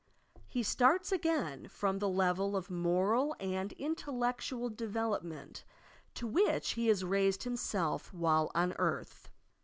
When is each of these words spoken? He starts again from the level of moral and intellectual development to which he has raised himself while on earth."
He 0.47 0.63
starts 0.63 1.11
again 1.11 1.67
from 1.67 1.99
the 1.99 2.09
level 2.09 2.57
of 2.57 2.71
moral 2.71 3.35
and 3.39 3.71
intellectual 3.73 4.67
development 4.71 5.63
to 6.15 6.25
which 6.25 6.71
he 6.71 6.87
has 6.87 7.05
raised 7.05 7.43
himself 7.43 8.11
while 8.11 8.49
on 8.55 8.73
earth." 8.79 9.29